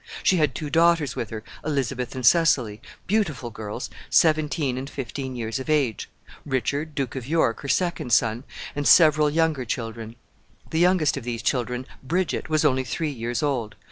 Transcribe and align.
She 0.23 0.37
had 0.37 0.55
two 0.55 0.71
daughters 0.71 1.15
with 1.15 1.29
her, 1.29 1.43
Elizabeth 1.63 2.15
and 2.15 2.25
Cecily 2.25 2.81
beautiful 3.05 3.51
girls, 3.51 3.87
seventeen 4.09 4.75
and 4.75 4.89
fifteen 4.89 5.35
years 5.35 5.59
of 5.59 5.69
age; 5.69 6.09
Richard, 6.43 6.95
Duke 6.95 7.15
of 7.15 7.27
York, 7.27 7.59
her 7.61 7.67
second 7.67 8.11
son, 8.11 8.43
and 8.75 8.87
several 8.87 9.29
younger 9.29 9.63
children. 9.63 10.15
The 10.71 10.79
youngest 10.79 11.17
of 11.17 11.23
these 11.23 11.43
children, 11.43 11.85
Bridget, 12.01 12.49
was 12.49 12.65
only 12.65 12.83
three 12.83 13.11
years 13.11 13.43
old. 13.43 13.75